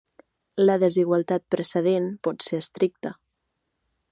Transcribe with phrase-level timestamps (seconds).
[0.69, 3.13] La desigualtat precedent pot ser estricta.